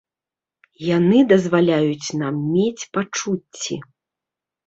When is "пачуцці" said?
2.97-3.75